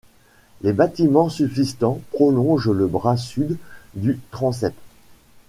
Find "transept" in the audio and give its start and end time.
4.31-4.73